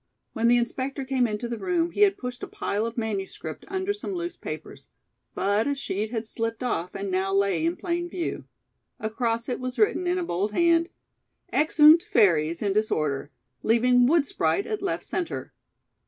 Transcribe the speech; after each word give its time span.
When 0.33 0.47
the 0.47 0.57
inspector 0.57 1.05
came 1.05 1.27
into 1.27 1.47
the 1.47 1.59
room 1.59 1.91
he 1.91 2.01
had 2.01 2.17
pushed 2.17 2.41
a 2.41 2.47
pile 2.47 2.87
of 2.87 2.97
manuscript 2.97 3.65
under 3.67 3.93
some 3.93 4.15
loose 4.15 4.35
papers, 4.35 4.89
but 5.35 5.67
a 5.67 5.75
sheet 5.75 6.09
had 6.09 6.25
slipped 6.25 6.63
off 6.63 6.95
and 6.95 7.11
now 7.11 7.31
lay 7.31 7.63
in 7.63 7.75
plain 7.75 8.09
view. 8.09 8.45
Across 8.99 9.47
it 9.47 9.59
was 9.59 9.77
written 9.77 10.07
in 10.07 10.17
a 10.17 10.23
bold 10.23 10.53
hand: 10.53 10.89
"Exeunt 11.53 12.01
FAIRIES 12.01 12.63
in 12.63 12.73
disorder, 12.73 13.29
leaving 13.61 14.07
WOOD 14.07 14.25
SPRITE 14.25 14.65
at 14.65 14.81
Left 14.81 15.03
Centre. 15.03 15.53